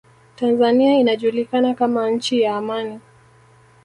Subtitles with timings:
[0.35, 2.99] tanzania inajulikana kama nchi ya amani